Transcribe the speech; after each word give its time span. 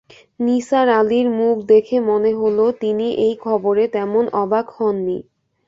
নিসার 0.39 0.87
আলির 0.99 1.27
মুখ 1.31 1.55
দেখে 1.65 1.97
মনে 2.01 2.31
হল, 2.33 2.57
তিনি 2.81 3.07
এই 3.17 3.33
খবরে 3.35 3.83
তেমন 3.87 4.25
অবাক 4.33 4.65
হন 4.69 4.95
নি। 5.05 5.17